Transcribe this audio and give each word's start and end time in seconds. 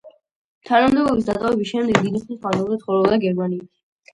თანამდებობის 0.69 1.27
დატოვების 1.27 1.71
შემდეგ 1.73 2.01
დიდი 2.07 2.23
ხნის 2.25 2.41
მანძილზე 2.47 2.81
ცხოვრობდა 2.85 3.21
გერმანიაში. 3.27 3.71